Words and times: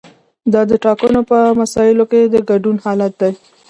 دا 0.53 0.61
د 0.69 0.71
ټاکنو 0.85 1.19
په 1.29 1.37
مسایلو 1.61 2.03
کې 2.11 2.21
د 2.33 2.35
ګډون 2.49 2.75
حالت 2.85 3.13
دی. 3.21 3.33